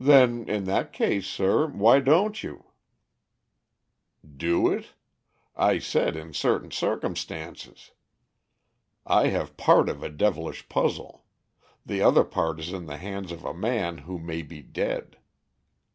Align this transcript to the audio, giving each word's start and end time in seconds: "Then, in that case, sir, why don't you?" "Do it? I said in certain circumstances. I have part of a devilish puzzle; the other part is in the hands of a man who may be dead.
"Then, 0.00 0.48
in 0.48 0.64
that 0.64 0.90
case, 0.94 1.26
sir, 1.26 1.66
why 1.66 2.00
don't 2.00 2.42
you?" 2.42 2.72
"Do 4.26 4.72
it? 4.72 4.94
I 5.54 5.78
said 5.78 6.16
in 6.16 6.32
certain 6.32 6.70
circumstances. 6.70 7.90
I 9.04 9.26
have 9.26 9.58
part 9.58 9.90
of 9.90 10.02
a 10.02 10.08
devilish 10.08 10.66
puzzle; 10.70 11.26
the 11.84 12.00
other 12.00 12.24
part 12.24 12.58
is 12.58 12.72
in 12.72 12.86
the 12.86 12.96
hands 12.96 13.32
of 13.32 13.44
a 13.44 13.52
man 13.52 13.98
who 14.08 14.18
may 14.18 14.40
be 14.40 14.62
dead. 14.62 15.18